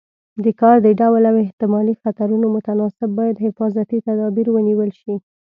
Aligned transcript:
د 0.43 0.45
کار 0.61 0.77
د 0.85 0.87
ډول 0.99 1.23
او 1.31 1.35
احتمالي 1.45 1.93
خطرونو 2.03 2.45
متناسب 2.55 3.09
باید 3.19 3.43
حفاظتي 3.45 3.97
تدابیر 4.07 4.47
ونیول 4.51 4.91
شي. 5.01 5.15